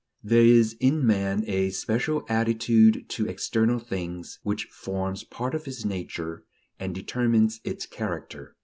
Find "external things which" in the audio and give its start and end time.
3.27-4.63